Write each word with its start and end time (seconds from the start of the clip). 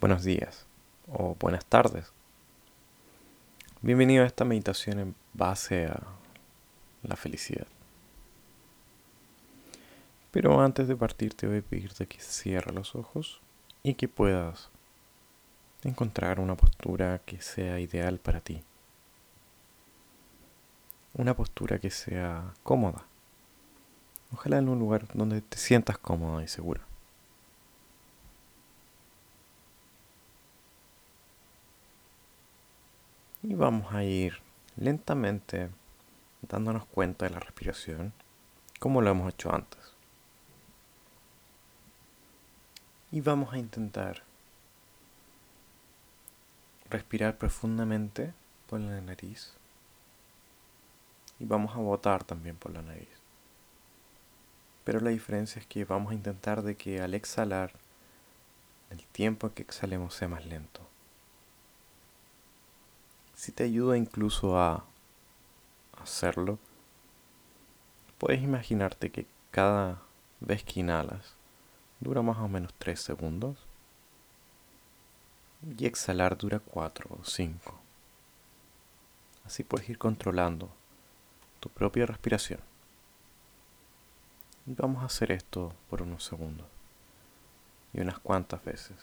buenos 0.00 0.24
días 0.24 0.66
o 1.12 1.36
buenas 1.38 1.64
tardes. 1.64 2.12
Bienvenido 3.82 4.24
a 4.24 4.26
esta 4.26 4.44
meditación 4.44 4.98
en 4.98 5.14
base 5.34 5.86
a 5.86 6.02
la 7.02 7.16
felicidad. 7.16 7.66
Pero 10.30 10.60
antes 10.60 10.88
de 10.88 10.96
partir 10.96 11.34
te 11.34 11.46
voy 11.46 11.58
a 11.58 11.62
pedirte 11.62 12.06
que 12.06 12.18
cierres 12.20 12.74
los 12.74 12.94
ojos 12.94 13.40
y 13.82 13.94
que 13.94 14.08
puedas 14.08 14.70
encontrar 15.82 16.40
una 16.40 16.56
postura 16.56 17.20
que 17.24 17.40
sea 17.40 17.78
ideal 17.78 18.18
para 18.18 18.40
ti. 18.40 18.62
Una 21.12 21.34
postura 21.34 21.78
que 21.78 21.90
sea 21.90 22.54
cómoda. 22.62 23.04
Ojalá 24.32 24.58
en 24.58 24.68
un 24.68 24.78
lugar 24.78 25.06
donde 25.14 25.42
te 25.42 25.58
sientas 25.58 25.98
cómoda 25.98 26.42
y 26.42 26.48
segura. 26.48 26.80
Vamos 33.64 33.94
a 33.94 34.04
ir 34.04 34.42
lentamente 34.76 35.70
dándonos 36.42 36.84
cuenta 36.84 37.24
de 37.24 37.30
la 37.30 37.40
respiración 37.40 38.12
como 38.78 39.00
lo 39.00 39.08
hemos 39.08 39.32
hecho 39.32 39.54
antes. 39.54 39.80
Y 43.10 43.22
vamos 43.22 43.54
a 43.54 43.58
intentar 43.58 44.22
respirar 46.90 47.38
profundamente 47.38 48.34
por 48.68 48.80
la 48.80 49.00
nariz 49.00 49.54
y 51.38 51.46
vamos 51.46 51.74
a 51.74 51.78
botar 51.78 52.22
también 52.22 52.56
por 52.56 52.70
la 52.70 52.82
nariz. 52.82 53.08
Pero 54.84 55.00
la 55.00 55.08
diferencia 55.08 55.58
es 55.58 55.66
que 55.66 55.86
vamos 55.86 56.12
a 56.12 56.14
intentar 56.14 56.60
de 56.60 56.76
que 56.76 57.00
al 57.00 57.14
exhalar 57.14 57.72
el 58.90 59.02
tiempo 59.06 59.54
que 59.54 59.62
exhalemos 59.62 60.12
sea 60.12 60.28
más 60.28 60.44
lento 60.44 60.93
si 63.44 63.52
te 63.52 63.64
ayuda 63.64 63.98
incluso 63.98 64.58
a 64.58 64.86
hacerlo, 66.00 66.58
puedes 68.16 68.42
imaginarte 68.42 69.10
que 69.10 69.26
cada 69.50 70.00
vez 70.40 70.64
que 70.64 70.80
inhalas 70.80 71.34
dura 72.00 72.22
más 72.22 72.38
o 72.38 72.48
menos 72.48 72.72
3 72.78 72.98
segundos 72.98 73.58
y 75.78 75.84
exhalar 75.84 76.38
dura 76.38 76.58
4 76.58 77.18
o 77.20 77.22
5. 77.22 77.78
Así 79.44 79.62
puedes 79.62 79.90
ir 79.90 79.98
controlando 79.98 80.70
tu 81.60 81.68
propia 81.68 82.06
respiración. 82.06 82.60
Y 84.66 84.72
vamos 84.72 85.02
a 85.02 85.06
hacer 85.06 85.32
esto 85.32 85.74
por 85.90 86.00
unos 86.00 86.24
segundos 86.24 86.66
y 87.92 88.00
unas 88.00 88.18
cuantas 88.20 88.64
veces. 88.64 88.96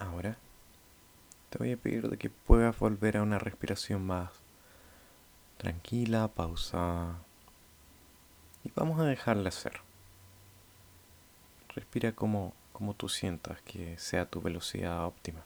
Ahora 0.00 0.38
te 1.50 1.58
voy 1.58 1.72
a 1.72 1.76
pedir 1.76 2.08
de 2.08 2.16
que 2.16 2.30
puedas 2.30 2.78
volver 2.78 3.18
a 3.18 3.22
una 3.22 3.38
respiración 3.38 4.06
más 4.06 4.30
tranquila, 5.58 6.28
pausada. 6.28 7.18
Y 8.64 8.72
vamos 8.74 8.98
a 8.98 9.04
dejarla 9.04 9.50
ser. 9.50 9.80
Respira 11.74 12.12
como, 12.12 12.54
como 12.72 12.94
tú 12.94 13.10
sientas 13.10 13.60
que 13.62 13.98
sea 13.98 14.24
tu 14.24 14.40
velocidad 14.40 15.04
óptima. 15.04 15.42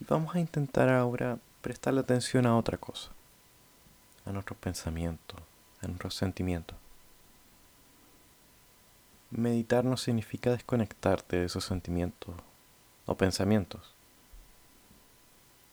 Y 0.00 0.04
vamos 0.04 0.34
a 0.34 0.40
intentar 0.40 0.88
ahora 0.88 1.38
prestarle 1.60 2.00
atención 2.00 2.46
a 2.46 2.56
otra 2.56 2.78
cosa, 2.78 3.10
a 4.24 4.32
nuestros 4.32 4.58
pensamientos, 4.58 5.40
a 5.82 5.88
nuestros 5.88 6.14
sentimientos. 6.14 6.78
Meditar 9.30 9.84
no 9.84 9.96
significa 9.96 10.50
desconectarte 10.50 11.36
de 11.36 11.46
esos 11.46 11.64
sentimientos 11.64 12.34
o 13.06 13.16
pensamientos. 13.16 13.92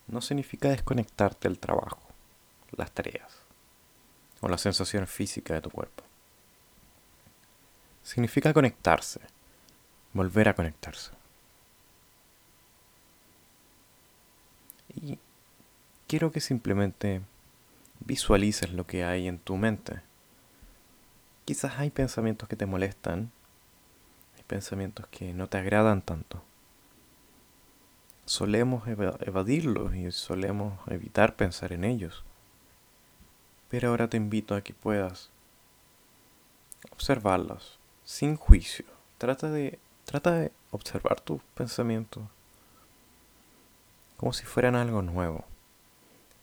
No 0.07 0.21
significa 0.21 0.69
desconectarte 0.69 1.47
del 1.47 1.59
trabajo, 1.59 2.01
las 2.71 2.91
tareas 2.91 3.31
o 4.41 4.47
la 4.47 4.57
sensación 4.57 5.07
física 5.07 5.53
de 5.53 5.61
tu 5.61 5.69
cuerpo. 5.69 6.03
Significa 8.03 8.53
conectarse, 8.53 9.21
volver 10.11 10.49
a 10.49 10.55
conectarse. 10.55 11.11
Y 14.95 15.17
quiero 16.07 16.31
que 16.31 16.41
simplemente 16.41 17.21
visualices 18.01 18.71
lo 18.71 18.85
que 18.85 19.05
hay 19.05 19.27
en 19.27 19.39
tu 19.39 19.55
mente. 19.55 20.01
Quizás 21.45 21.79
hay 21.79 21.89
pensamientos 21.89 22.49
que 22.49 22.55
te 22.55 22.65
molestan 22.65 23.31
pensamientos 24.47 25.07
que 25.07 25.33
no 25.33 25.47
te 25.47 25.57
agradan 25.57 26.01
tanto. 26.01 26.41
Solemos 28.25 28.87
evadirlos 28.87 29.95
y 29.95 30.11
solemos 30.11 30.79
evitar 30.87 31.35
pensar 31.35 31.73
en 31.73 31.83
ellos. 31.83 32.23
Pero 33.69 33.89
ahora 33.89 34.07
te 34.07 34.17
invito 34.17 34.55
a 34.55 34.61
que 34.61 34.73
puedas 34.73 35.29
observarlos 36.91 37.79
sin 38.05 38.35
juicio. 38.35 38.85
Trata 39.17 39.49
de, 39.49 39.79
trata 40.05 40.31
de 40.31 40.51
observar 40.71 41.19
tus 41.19 41.41
pensamientos 41.55 42.23
como 44.17 44.31
si 44.31 44.45
fueran 44.45 44.75
algo 44.75 45.01
nuevo, 45.01 45.43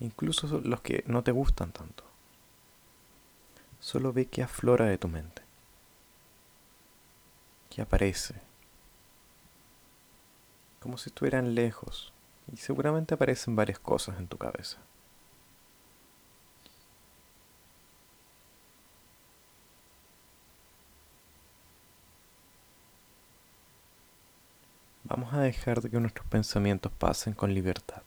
incluso 0.00 0.60
los 0.62 0.82
que 0.82 1.02
no 1.06 1.22
te 1.22 1.32
gustan 1.32 1.72
tanto. 1.72 2.04
Solo 3.80 4.12
ve 4.12 4.26
que 4.26 4.42
aflora 4.42 4.84
de 4.84 4.98
tu 4.98 5.08
mente 5.08 5.49
que 7.70 7.80
aparece. 7.80 8.34
Como 10.80 10.98
si 10.98 11.08
estuvieran 11.08 11.54
lejos. 11.54 12.12
Y 12.52 12.56
seguramente 12.56 13.14
aparecen 13.14 13.54
varias 13.54 13.78
cosas 13.78 14.18
en 14.18 14.26
tu 14.26 14.36
cabeza. 14.36 14.78
Vamos 25.04 25.32
a 25.32 25.40
dejar 25.40 25.80
de 25.80 25.90
que 25.90 26.00
nuestros 26.00 26.26
pensamientos 26.26 26.92
pasen 26.92 27.34
con 27.34 27.54
libertad. 27.54 28.02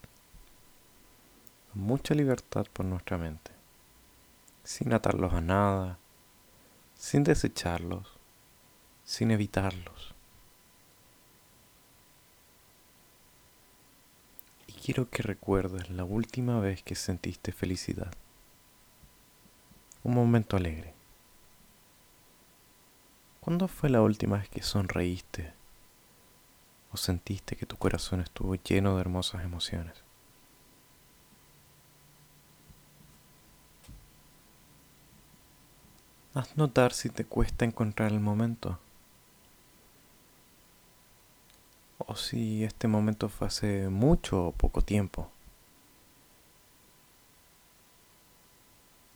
Mucha 1.73 2.13
libertad 2.13 2.65
por 2.71 2.85
nuestra 2.85 3.17
mente. 3.17 3.51
Sin 4.63 4.93
atarlos 4.93 5.33
a 5.33 5.41
nada. 5.41 5.97
Sin 6.95 7.23
desecharlos 7.23 8.12
sin 9.05 9.31
evitarlos. 9.31 10.13
Y 14.67 14.73
quiero 14.73 15.09
que 15.09 15.23
recuerdes 15.23 15.89
la 15.89 16.03
última 16.03 16.59
vez 16.59 16.83
que 16.83 16.95
sentiste 16.95 17.51
felicidad. 17.51 18.13
Un 20.03 20.15
momento 20.15 20.57
alegre. 20.57 20.93
¿Cuándo 23.39 23.67
fue 23.67 23.89
la 23.89 24.01
última 24.01 24.37
vez 24.37 24.49
que 24.49 24.63
sonreíste 24.63 25.53
o 26.91 26.97
sentiste 26.97 27.55
que 27.55 27.65
tu 27.65 27.75
corazón 27.77 28.21
estuvo 28.21 28.55
lleno 28.55 28.95
de 28.95 29.01
hermosas 29.01 29.43
emociones? 29.43 30.03
Haz 36.33 36.57
notar 36.57 36.93
si 36.93 37.09
te 37.09 37.25
cuesta 37.25 37.63
encontrar 37.63 38.11
el 38.11 38.19
momento. 38.19 38.79
O 42.07 42.15
si 42.15 42.63
este 42.63 42.87
momento 42.87 43.29
fue 43.29 43.47
hace 43.47 43.89
mucho 43.89 44.47
o 44.47 44.51
poco 44.51 44.81
tiempo. 44.81 45.29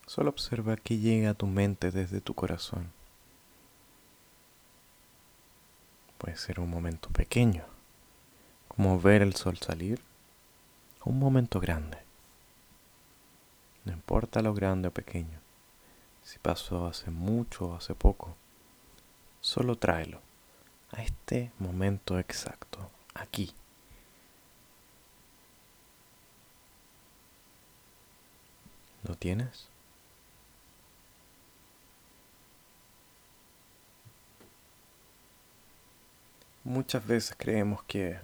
Solo 0.05 0.29
observa 0.29 0.77
qué 0.77 0.97
llega 0.97 1.31
a 1.31 1.33
tu 1.33 1.47
mente 1.47 1.91
desde 1.91 2.21
tu 2.21 2.33
corazón. 2.33 2.91
Puede 6.17 6.37
ser 6.37 6.59
un 6.59 6.69
momento 6.69 7.09
pequeño, 7.09 7.65
como 8.67 8.99
ver 8.99 9.21
el 9.21 9.35
sol 9.35 9.57
salir 9.57 10.01
un 11.03 11.19
momento 11.19 11.59
grande. 11.59 11.97
No 13.85 13.93
importa 13.93 14.41
lo 14.41 14.53
grande 14.53 14.89
o 14.89 14.91
pequeño, 14.91 15.39
si 16.23 16.39
pasó 16.39 16.87
hace 16.87 17.11
mucho 17.11 17.67
o 17.67 17.75
hace 17.75 17.95
poco, 17.95 18.35
solo 19.39 19.77
tráelo 19.77 20.26
a 20.91 21.01
este 21.01 21.51
momento 21.59 22.19
exacto, 22.19 22.89
aquí. 23.13 23.53
¿Lo 29.03 29.15
tienes? 29.15 29.67
Muchas 36.63 37.05
veces 37.07 37.35
creemos 37.37 37.81
que 37.83 38.19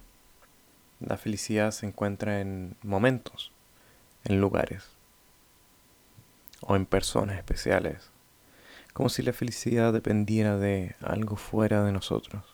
la 0.99 1.17
felicidad 1.17 1.71
se 1.71 1.85
encuentra 1.85 2.41
en 2.41 2.75
momentos, 2.81 3.51
en 4.25 4.41
lugares 4.41 4.89
o 6.61 6.75
en 6.75 6.85
personas 6.85 7.37
especiales, 7.37 8.09
como 8.93 9.09
si 9.09 9.21
la 9.21 9.33
felicidad 9.33 9.93
dependiera 9.93 10.57
de 10.57 10.95
algo 11.01 11.37
fuera 11.37 11.83
de 11.83 11.93
nosotros 11.93 12.52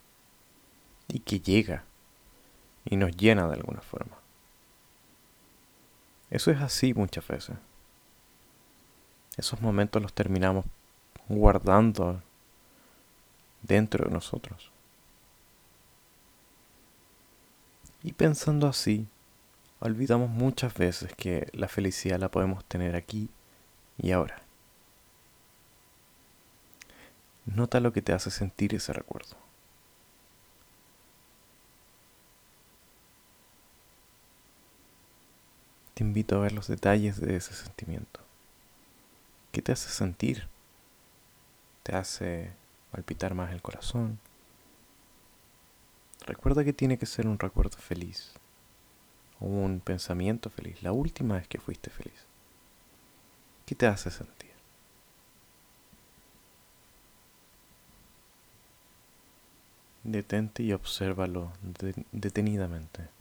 y 1.10 1.20
que 1.20 1.42
llega 1.42 1.84
y 2.86 2.96
nos 2.96 3.16
llena 3.18 3.48
de 3.48 3.56
alguna 3.56 3.82
forma. 3.82 4.16
Eso 6.30 6.52
es 6.52 6.62
así 6.62 6.94
muchas 6.94 7.28
veces. 7.28 7.58
Esos 9.36 9.62
momentos 9.62 10.02
los 10.02 10.14
terminamos 10.14 10.66
guardando 11.28 12.22
dentro 13.64 14.06
de 14.06 14.12
nosotros. 14.12 14.72
Y 18.04 18.14
pensando 18.14 18.68
así, 18.68 19.08
olvidamos 19.80 20.30
muchas 20.30 20.74
veces 20.74 21.14
que 21.16 21.50
la 21.54 21.68
felicidad 21.68 22.20
la 22.20 22.30
podemos 22.30 22.64
tener 22.66 22.96
aquí 22.96 23.30
y 23.98 24.12
ahora. 24.12 24.42
Nota 27.46 27.80
lo 27.80 27.92
que 27.92 28.02
te 28.02 28.14
hace 28.14 28.30
sentir 28.30 28.76
ese 28.76 28.94
recuerdo. 28.94 29.49
Te 36.00 36.06
invito 36.06 36.38
a 36.38 36.40
ver 36.40 36.54
los 36.54 36.70
detalles 36.70 37.20
de 37.20 37.36
ese 37.36 37.54
sentimiento. 37.54 38.22
¿Qué 39.52 39.62
te 39.62 39.74
hace 39.74 39.90
sentir? 39.90 40.48
¿Te 41.84 41.94
hace 41.94 42.54
palpitar 42.90 43.34
más 43.34 43.52
el 43.52 43.62
corazón? 43.62 44.18
Recuerda 46.26 46.64
que 46.64 46.72
tiene 46.72 46.98
que 46.98 47.06
ser 47.06 47.28
un 47.28 47.38
recuerdo 47.38 47.78
feliz 47.78 48.32
un 49.42 49.82
pensamiento 49.84 50.50
feliz, 50.50 50.82
la 50.84 50.94
última 50.94 51.36
vez 51.36 51.50
que 51.50 51.60
fuiste 51.60 51.90
feliz. 51.90 52.26
¿Qué 53.66 53.76
te 53.76 53.86
hace 53.86 54.10
sentir? 54.10 54.52
Detente 60.06 60.64
y 60.64 60.72
obsérvalo 60.72 61.52
detenidamente. 62.14 63.19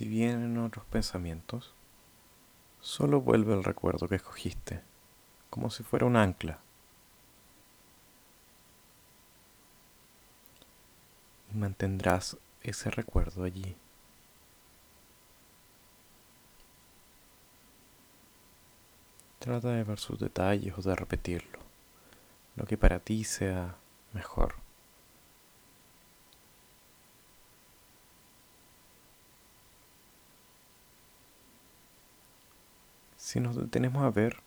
Si 0.00 0.08
vienen 0.08 0.56
otros 0.56 0.86
pensamientos, 0.86 1.74
solo 2.80 3.20
vuelve 3.20 3.52
el 3.52 3.62
recuerdo 3.62 4.08
que 4.08 4.14
escogiste, 4.14 4.80
como 5.50 5.68
si 5.68 5.82
fuera 5.82 6.06
un 6.06 6.16
ancla. 6.16 6.58
y 11.52 11.58
mantendrás 11.58 12.38
ese 12.62 12.90
recuerdo 12.90 13.44
allí. 13.44 13.76
Trata 19.38 19.68
de 19.68 19.84
ver 19.84 19.98
sus 19.98 20.18
detalles 20.18 20.72
o 20.78 20.80
de 20.80 20.96
repetirlo, 20.96 21.58
lo 22.56 22.64
que 22.64 22.78
para 22.78 23.00
ti 23.00 23.24
sea 23.24 23.76
mejor. 24.14 24.69
Si 33.30 33.38
nos 33.38 33.54
detenemos 33.54 34.02
a 34.02 34.10
ver, 34.10 34.38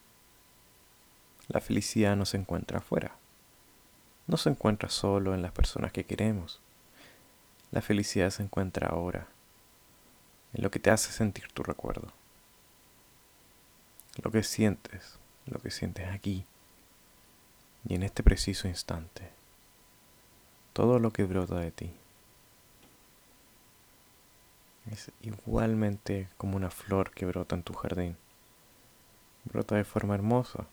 la 1.47 1.61
felicidad 1.61 2.17
no 2.17 2.25
se 2.25 2.35
encuentra 2.35 2.79
afuera, 2.79 3.15
no 4.27 4.35
se 4.35 4.49
encuentra 4.49 4.89
solo 4.89 5.33
en 5.33 5.41
las 5.41 5.53
personas 5.53 5.93
que 5.93 6.03
queremos, 6.03 6.59
la 7.71 7.81
felicidad 7.81 8.29
se 8.29 8.43
encuentra 8.43 8.89
ahora, 8.89 9.29
en 10.53 10.63
lo 10.63 10.69
que 10.69 10.81
te 10.81 10.91
hace 10.91 11.13
sentir 11.13 11.47
tu 11.53 11.63
recuerdo. 11.63 12.11
Lo 14.21 14.31
que 14.31 14.43
sientes, 14.43 15.17
lo 15.45 15.59
que 15.59 15.71
sientes 15.71 16.09
aquí 16.09 16.45
y 17.87 17.95
en 17.95 18.03
este 18.03 18.21
preciso 18.21 18.67
instante. 18.67 19.29
Todo 20.73 20.99
lo 20.99 21.13
que 21.13 21.23
brota 21.23 21.55
de 21.55 21.71
ti. 21.71 21.93
Es 24.91 25.09
igualmente 25.21 26.27
como 26.37 26.57
una 26.57 26.69
flor 26.69 27.11
que 27.11 27.25
brota 27.25 27.55
en 27.55 27.63
tu 27.63 27.71
jardín. 27.75 28.17
Brota 29.45 29.75
de 29.75 29.83
forma 29.83 30.15
hermosa, 30.15 30.65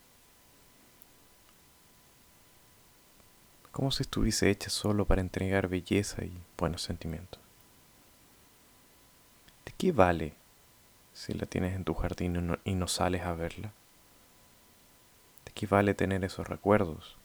como 3.73 3.91
si 3.91 4.03
estuviese 4.03 4.51
hecha 4.51 4.71
solo 4.71 5.05
para 5.05 5.21
entregar 5.21 5.69
belleza 5.69 6.25
y 6.25 6.33
buenos 6.59 6.83
sentimientos. 6.83 7.41
¿De 9.65 9.73
qué 9.73 9.93
vale 9.93 10.35
si 11.15 11.33
la 11.35 11.47
tienes 11.47 11.75
en 11.75 11.85
tu 11.85 11.95
jardín 11.95 12.59
y 12.65 12.75
no, 12.75 12.89
sales 12.89 13.23
a 13.23 13.33
verla? 13.33 13.73
¿De 15.45 15.53
qué 15.53 15.67
vale 15.67 15.95
tener 15.95 16.25
esos 16.25 16.49
recuerdos 16.49 17.17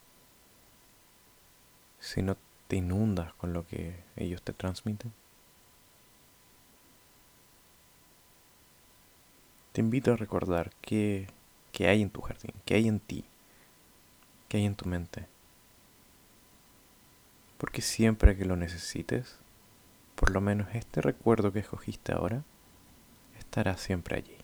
si 2.00 2.22
no 2.22 2.38
te 2.68 2.78
inundas 2.78 3.34
con 3.34 3.54
lo 3.54 3.66
que 3.68 3.96
ellos 4.16 4.42
te 4.42 4.54
transmiten? 4.54 5.14
Te 9.76 9.82
invito 9.82 10.14
a 10.14 10.16
recordar 10.16 10.72
qué, 10.80 11.28
hay 11.80 12.02
en 12.02 12.10
tu 12.10 12.22
jardín, 12.22 12.54
qué 12.64 12.76
hay 12.76 12.88
en 12.88 13.02
ti, 13.02 13.26
qué 14.48 14.56
hay 14.56 14.66
en 14.66 14.76
tu 14.76 14.88
mente 14.88 15.28
porque 17.58 17.82
siempre 17.82 18.38
que 18.38 18.46
lo 18.46 18.56
necesites, 18.56 19.36
por 20.16 20.32
lo 20.32 20.40
menos 20.40 20.68
este 20.74 21.02
recuerdo 21.02 21.52
que 21.52 21.60
escogiste 21.60 22.14
ahora, 22.14 22.44
estará 23.38 23.76
siempre 23.76 24.16
allí. 24.16 24.38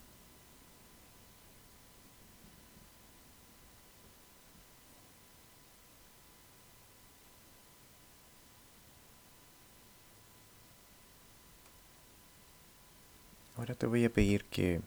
Ahora 13.57 13.75
te 13.75 13.85
voy 13.85 14.03
a 14.03 14.09
pedir 14.09 14.43
que 14.43 14.81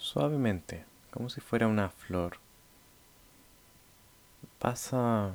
suavemente, 0.00 0.84
como 1.12 1.28
si 1.28 1.40
fuera 1.40 1.68
una 1.68 1.90
flor, 1.90 2.38
pasa 4.58 5.34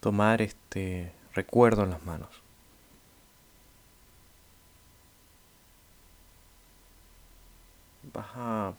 tomar 0.00 0.42
este 0.42 1.12
recuerdo 1.34 1.84
en 1.84 1.90
las 1.90 2.04
manos. 2.04 2.30
Vas 8.12 8.28
a 8.34 8.74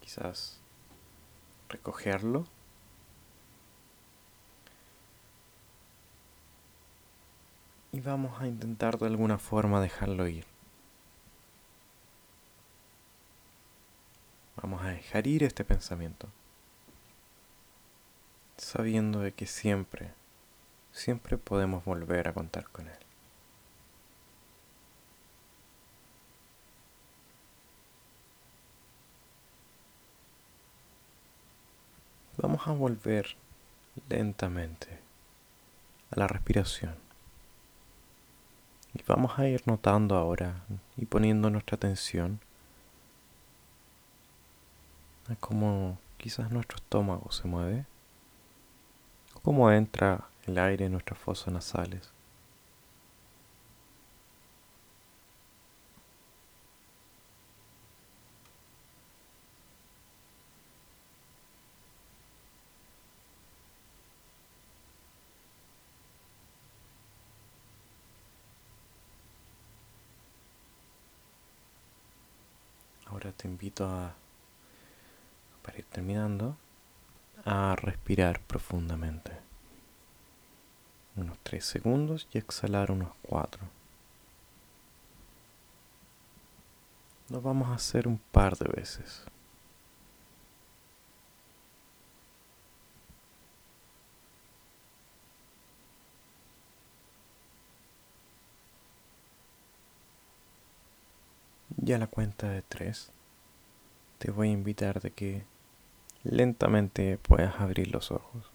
quizás 0.00 0.58
recogerlo. 1.68 2.46
Y 7.92 8.00
vamos 8.00 8.40
a 8.40 8.46
intentar 8.46 8.98
de 8.98 9.06
alguna 9.06 9.38
forma 9.38 9.80
dejarlo 9.80 10.26
ir. 10.26 10.46
Vamos 14.62 14.82
a 14.82 14.91
dejar 15.02 15.26
este 15.26 15.64
pensamiento 15.64 16.28
sabiendo 18.56 19.20
de 19.20 19.32
que 19.32 19.46
siempre, 19.46 20.12
siempre 20.92 21.36
podemos 21.36 21.84
volver 21.84 22.28
a 22.28 22.32
contar 22.32 22.68
con 22.68 22.86
Él. 22.86 22.98
Vamos 32.36 32.66
a 32.68 32.72
volver 32.72 33.36
lentamente 34.08 34.98
a 36.12 36.20
la 36.20 36.28
respiración. 36.28 36.94
Y 38.94 39.02
vamos 39.06 39.38
a 39.38 39.48
ir 39.48 39.62
notando 39.66 40.16
ahora 40.16 40.64
y 40.96 41.06
poniendo 41.06 41.50
nuestra 41.50 41.76
atención 41.76 42.40
a 45.28 45.36
cómo 45.36 45.98
quizás 46.16 46.50
nuestro 46.50 46.76
estómago 46.76 47.30
se 47.32 47.48
mueve 47.48 47.86
cómo 49.42 49.70
entra 49.70 50.28
el 50.46 50.58
aire 50.58 50.86
en 50.86 50.92
nuestras 50.92 51.18
fosas 51.18 51.52
nasales. 51.52 52.10
Ahora 73.06 73.30
te 73.32 73.46
invito 73.46 73.84
a, 73.86 74.14
para 75.62 75.78
ir 75.78 75.84
terminando, 75.86 76.56
a 77.44 77.76
respirar 77.76 78.40
profundamente. 78.40 79.32
Unos 81.16 81.38
3 81.42 81.64
segundos 81.64 82.28
y 82.32 82.38
exhalar 82.38 82.90
unos 82.90 83.12
4. 83.22 83.60
Lo 87.28 87.40
vamos 87.40 87.68
a 87.68 87.74
hacer 87.74 88.06
un 88.08 88.18
par 88.18 88.56
de 88.58 88.68
veces. 88.68 89.24
Y 101.84 101.92
a 101.92 101.98
la 101.98 102.06
cuenta 102.06 102.48
de 102.48 102.62
tres, 102.62 103.10
te 104.22 104.30
voy 104.30 104.50
a 104.50 104.52
invitar 104.52 105.00
de 105.00 105.10
que 105.10 105.42
lentamente 106.22 107.18
puedas 107.18 107.60
abrir 107.60 107.88
los 107.92 108.12
ojos. 108.12 108.52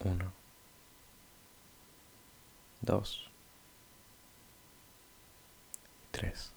Uno, 0.00 0.30
dos 2.82 3.30
tres. 6.10 6.52